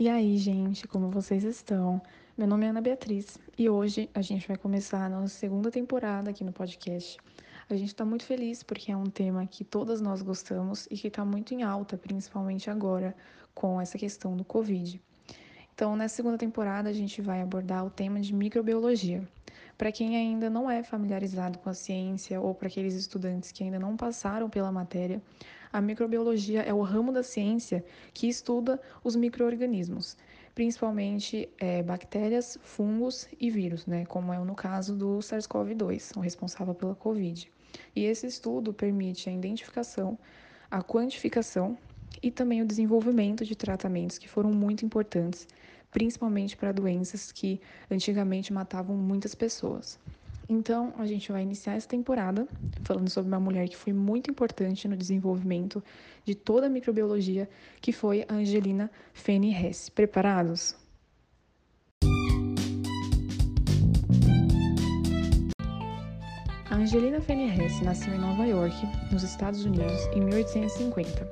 [0.00, 2.00] E aí, gente, como vocês estão?
[2.36, 6.30] Meu nome é Ana Beatriz e hoje a gente vai começar a nossa segunda temporada
[6.30, 7.18] aqui no podcast.
[7.68, 11.08] A gente está muito feliz porque é um tema que todas nós gostamos e que
[11.08, 13.12] está muito em alta, principalmente agora
[13.52, 15.02] com essa questão do Covid.
[15.74, 19.28] Então, nessa segunda temporada, a gente vai abordar o tema de microbiologia.
[19.76, 23.80] Para quem ainda não é familiarizado com a ciência ou para aqueles estudantes que ainda
[23.80, 25.20] não passaram pela matéria,
[25.72, 30.16] a microbiologia é o ramo da ciência que estuda os microorganismos,
[30.54, 36.74] principalmente é, bactérias, fungos e vírus, né, como é no caso do SARS-CoV-2, o responsável
[36.74, 37.50] pela Covid.
[37.94, 40.18] E esse estudo permite a identificação,
[40.70, 41.76] a quantificação
[42.22, 45.46] e também o desenvolvimento de tratamentos que foram muito importantes
[45.90, 49.98] principalmente para doenças que antigamente matavam muitas pessoas.
[50.48, 52.48] Então, a gente vai iniciar essa temporada
[52.82, 55.84] falando sobre uma mulher que foi muito importante no desenvolvimento
[56.24, 57.48] de toda a microbiologia,
[57.82, 59.90] que foi a Angelina Fene Hess.
[59.90, 60.87] Preparados?
[66.88, 68.74] Angelina Fene Hess nasceu em Nova York,
[69.12, 71.28] nos Estados Unidos, em 1850.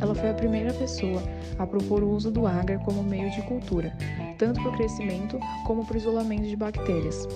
[0.00, 1.22] Ela foi a primeira pessoa
[1.60, 3.96] a propor o uso do agar como meio de cultura,
[4.36, 7.28] tanto para o crescimento como para o isolamento de bactérias.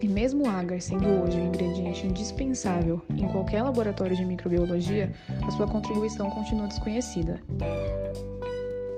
[0.00, 5.12] E mesmo o agar sendo hoje um ingrediente indispensável em qualquer laboratório de microbiologia,
[5.44, 7.40] a sua contribuição continua desconhecida.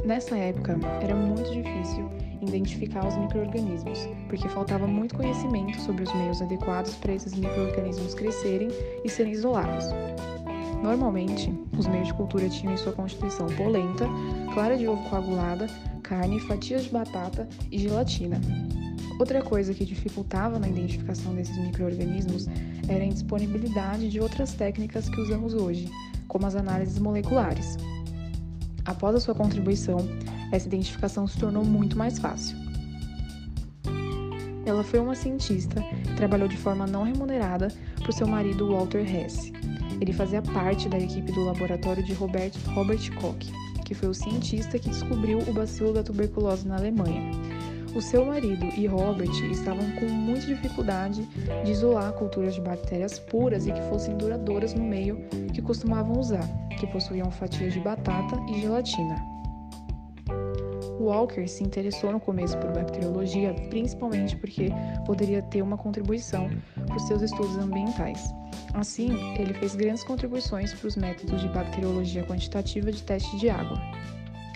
[0.05, 2.11] Nessa época, era muito difícil
[2.47, 3.99] identificar os microorganismos,
[4.29, 8.69] porque faltava muito conhecimento sobre os meios adequados para esses microorganismos crescerem
[9.05, 9.87] e serem isolados.
[10.83, 14.07] Normalmente, os meios de cultura tinham em sua constituição polenta,
[14.53, 15.69] clara de ovo coagulada,
[16.03, 18.41] carne, fatias de batata e gelatina.
[19.19, 22.49] Outra coisa que dificultava na identificação desses microorganismos
[22.89, 25.89] era a indisponibilidade de outras técnicas que usamos hoje,
[26.27, 27.77] como as análises moleculares.
[28.85, 29.99] Após a sua contribuição,
[30.53, 32.57] essa identificação se tornou muito mais fácil.
[34.65, 37.69] Ela foi uma cientista e trabalhou de forma não remunerada
[38.05, 39.51] por seu marido Walter Hess.
[40.01, 43.51] Ele fazia parte da equipe do laboratório de Robert, Robert Koch,
[43.85, 47.33] que foi o cientista que descobriu o bacilo da tuberculose na Alemanha.
[47.95, 51.29] O seu marido e Robert estavam com muita dificuldade
[51.65, 55.19] de isolar culturas de bactérias puras e que fossem duradouras no meio
[55.53, 56.49] que costumavam usar,
[56.79, 59.32] que possuíam fatias de batata e gelatina.
[61.03, 64.69] Walker se interessou no começo por bacteriologia, principalmente porque
[65.07, 66.49] poderia ter uma contribuição
[66.87, 68.33] para os seus estudos ambientais.
[68.75, 73.79] Assim, ele fez grandes contribuições para os métodos de bacteriologia quantitativa de teste de água.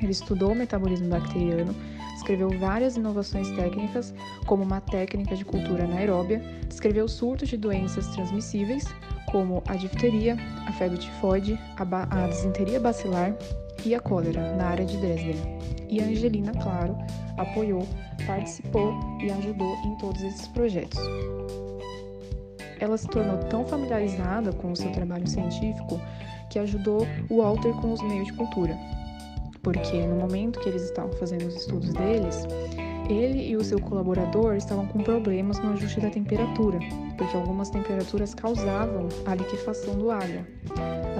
[0.03, 1.75] Ele estudou o metabolismo bacteriano,
[2.15, 4.15] descreveu várias inovações técnicas,
[4.47, 8.85] como uma técnica de cultura anaeróbia, descreveu surtos de doenças transmissíveis,
[9.31, 10.37] como a difteria,
[10.67, 13.35] a febre tifoide, a, a disenteria bacilar
[13.87, 15.37] e a cólera, na área de Dresden.
[15.89, 16.97] E Angelina, claro,
[17.37, 17.87] apoiou,
[18.27, 20.99] participou e ajudou em todos esses projetos
[22.81, 26.01] ela se tornou tão familiarizada com o seu trabalho científico
[26.51, 28.77] que ajudou o Walter com os meios de cultura.
[29.63, 32.47] Porque no momento que eles estavam fazendo os estudos deles,
[33.09, 36.79] ele e o seu colaborador estavam com problemas no ajuste da temperatura,
[37.17, 40.47] porque algumas temperaturas causavam a liquefação do água.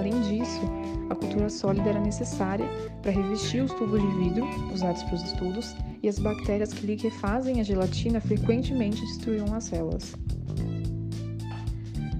[0.07, 0.61] Além disso,
[1.09, 2.65] a cultura sólida era necessária
[3.01, 7.59] para revestir os tubos de vidro usados para os estudos e as bactérias que liquefazem
[7.59, 10.15] a gelatina frequentemente destruíam as células.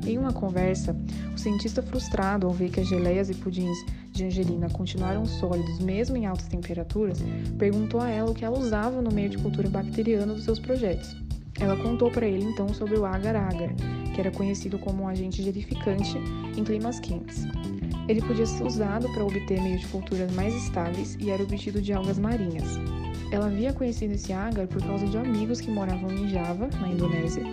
[0.05, 0.93] Em uma conversa,
[1.33, 3.77] o cientista frustrado ao ver que as geleias e pudins
[4.11, 7.19] de Angelina continuaram sólidos mesmo em altas temperaturas,
[7.57, 11.15] perguntou a ela o que ela usava no meio de cultura bacteriana dos seus projetos.
[11.57, 13.73] Ela contou para ele então sobre o agar-agar,
[14.17, 16.17] que era conhecido como um agente gelificante
[16.57, 17.45] em climas quentes.
[18.07, 21.93] Ele podia ser usado para obter meios de culturas mais estáveis e era obtido de
[21.93, 22.79] algas marinhas.
[23.31, 27.43] Ela havia conhecido esse agar por causa de amigos que moravam em Java, na Indonésia,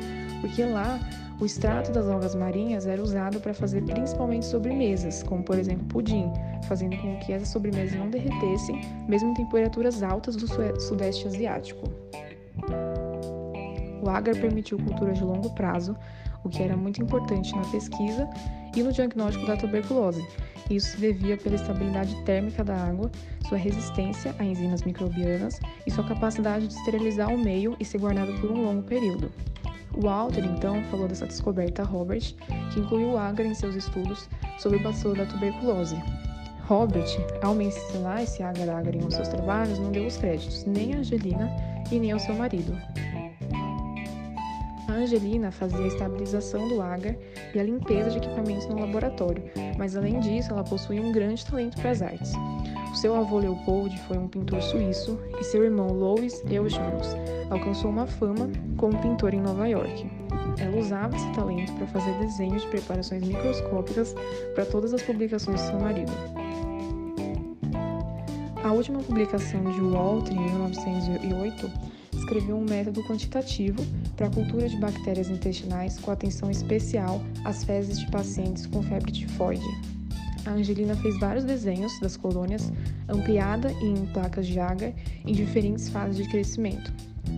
[0.41, 0.99] porque lá
[1.39, 6.33] o extrato das algas marinhas era usado para fazer principalmente sobremesas, como por exemplo pudim,
[6.67, 10.47] fazendo com que essas sobremesas não derretessem, mesmo em temperaturas altas do
[10.81, 11.91] sudeste asiático.
[14.05, 15.97] O agar permitiu culturas de longo prazo,
[16.45, 18.29] o que era muito importante na pesquisa
[18.77, 20.23] e no diagnóstico da tuberculose.
[20.69, 23.11] Isso se devia pela estabilidade térmica da água,
[23.49, 28.39] sua resistência a enzimas microbianas e sua capacidade de esterilizar o meio e ser guardado
[28.43, 29.33] por um longo período.
[29.95, 32.35] O Walter, então, falou dessa descoberta a Robert,
[32.75, 34.29] que incluiu o agar em seus estudos
[34.59, 35.97] sobre o bacilo da tuberculose.
[36.67, 37.09] Robert,
[37.43, 41.51] ao mencionar esse agar-agar em um seus trabalhos, não deu os créditos nem a Angelina
[41.91, 42.77] e nem ao seu marido.
[44.89, 47.17] A Angelina fazia a estabilização do agar
[47.55, 49.43] e a limpeza de equipamentos no laboratório,
[49.79, 52.33] mas além disso, ela possuía um grande talento para as artes.
[52.95, 57.17] seu avô Leopold foi um pintor suíço e seu irmão Louis Eugenius
[57.51, 60.07] alcançou uma fama como pintor em Nova York.
[60.59, 64.15] Ela usava esse talento para fazer desenhos de preparações microscópicas
[64.55, 66.13] para todas as publicações de seu marido.
[68.65, 71.71] A última publicação de Walter, em 1908,
[72.17, 73.85] escreveu um método quantitativo
[74.17, 79.13] para a cultura de bactérias intestinais com atenção especial às fezes de pacientes com febre
[79.13, 79.63] tifoide.
[80.47, 82.73] A Angelina fez vários desenhos das colônias,
[83.07, 84.95] ampliada em placas de agar
[85.27, 86.91] em diferentes fases de crescimento.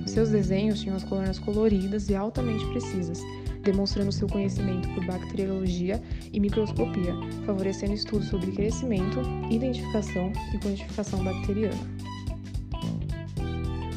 [0.06, 3.20] Seus desenhos tinham as colônias coloridas e altamente precisas,
[3.66, 6.00] demonstrando seu conhecimento por bacteriologia
[6.32, 7.12] e microscopia,
[7.44, 9.20] favorecendo estudos sobre crescimento,
[9.50, 11.76] identificação e quantificação bacteriana.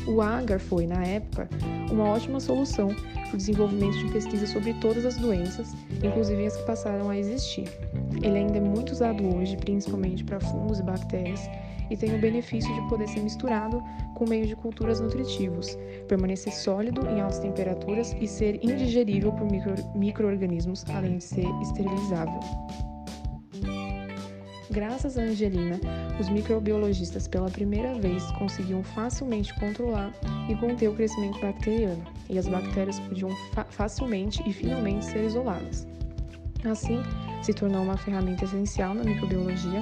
[0.07, 1.47] O agar foi, na época,
[1.91, 5.71] uma ótima solução para o desenvolvimento de pesquisas sobre todas as doenças,
[6.03, 7.67] inclusive as que passaram a existir.
[8.21, 11.49] Ele ainda é muito usado hoje, principalmente para fungos e bactérias,
[11.89, 13.83] e tem o benefício de poder ser misturado
[14.15, 19.47] com meio de culturas nutritivos, permanecer sólido em altas temperaturas e ser indigerível por
[19.95, 22.39] micro-organismos, além de ser esterilizável.
[24.71, 25.79] Graças a Angelina,
[26.19, 30.13] os microbiologistas pela primeira vez conseguiam facilmente controlar
[30.47, 35.87] e conter o crescimento bacteriano, e as bactérias podiam fa facilmente e finalmente ser isoladas.
[36.65, 37.01] Assim,
[37.41, 39.81] se tornou uma ferramenta essencial na microbiologia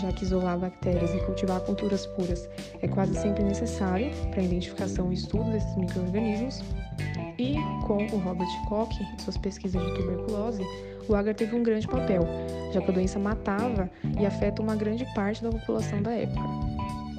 [0.00, 2.48] já que isolar bactérias e cultivar culturas puras
[2.80, 6.62] é quase sempre necessário para a identificação e estudo desses micro-organismos.
[7.36, 7.54] E
[7.86, 10.62] com o Robert Koch e suas pesquisas de tuberculose,
[11.12, 12.22] o agar teve um grande papel,
[12.72, 16.42] já que a doença matava e afeta uma grande parte da população da época.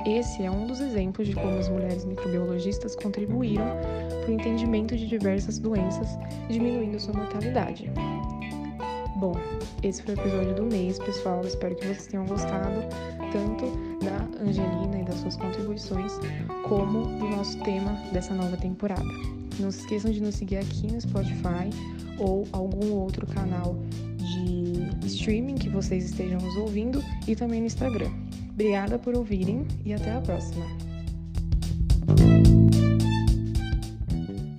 [0.06, 3.66] Esse é um dos exemplos de como as mulheres microbiologistas contribuíram
[4.22, 6.18] para o entendimento de diversas doenças,
[6.50, 7.92] diminuindo sua mortalidade.
[9.18, 9.34] Bom,
[9.84, 11.42] esse foi o episódio do mês, pessoal.
[11.44, 12.82] Espero que vocês tenham gostado
[13.34, 13.66] tanto
[14.06, 16.14] da Angelina e das suas contribuições,
[16.68, 19.04] como do nosso tema dessa nova temporada.
[19.60, 21.70] Não se esqueçam de nos seguir aqui no Spotify
[22.20, 23.76] ou algum outro canal
[24.18, 28.12] de streaming que vocês estejam nos ouvindo e também no Instagram.
[28.52, 30.89] Obrigada por ouvirem e até a próxima!